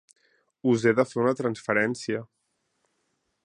Us 0.71 0.85
he 0.87 0.93
de 0.99 1.05
fer 1.11 1.21
una 1.25 1.35
transferència. 1.41 2.25